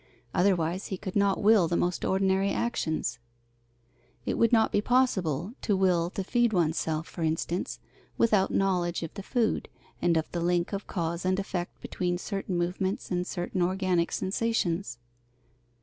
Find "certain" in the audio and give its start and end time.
12.17-12.57, 13.27-13.61